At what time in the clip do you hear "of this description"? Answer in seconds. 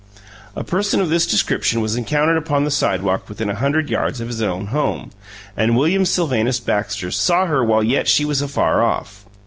0.99-1.79